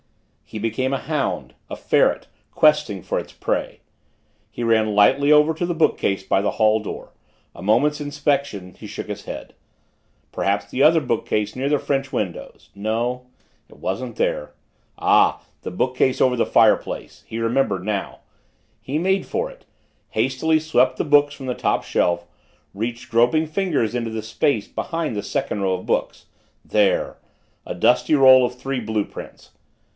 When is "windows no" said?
12.11-13.27